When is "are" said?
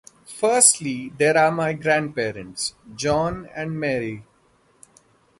1.37-1.51